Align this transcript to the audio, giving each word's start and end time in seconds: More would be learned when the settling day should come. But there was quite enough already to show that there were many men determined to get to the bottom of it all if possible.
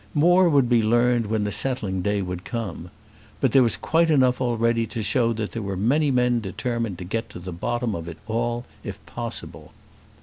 More 0.15 0.49
would 0.49 0.67
be 0.67 0.81
learned 0.81 1.27
when 1.27 1.43
the 1.43 1.51
settling 1.51 2.01
day 2.01 2.21
should 2.25 2.43
come. 2.43 2.89
But 3.39 3.51
there 3.51 3.61
was 3.61 3.77
quite 3.77 4.09
enough 4.09 4.41
already 4.41 4.87
to 4.87 5.03
show 5.03 5.31
that 5.33 5.51
there 5.51 5.61
were 5.61 5.77
many 5.77 6.09
men 6.09 6.39
determined 6.41 6.97
to 6.97 7.03
get 7.03 7.29
to 7.29 7.39
the 7.39 7.53
bottom 7.53 7.93
of 7.93 8.07
it 8.07 8.17
all 8.25 8.65
if 8.83 8.97
possible. 9.05 9.73